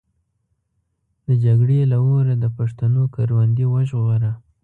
د 1.27 1.29
جګړې 1.43 1.79
له 1.91 1.97
اوره 2.07 2.33
د 2.43 2.45
پښتنو 2.57 3.03
کروندې 3.15 3.65
وژغوره. 3.73 4.31